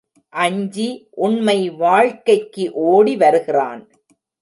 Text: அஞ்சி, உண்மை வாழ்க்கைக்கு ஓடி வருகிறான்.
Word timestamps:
அஞ்சி, 0.29 1.07
உண்மை 1.11 1.69
வாழ்க்கைக்கு 1.69 2.71
ஓடி 2.73 3.15
வருகிறான். 3.15 3.81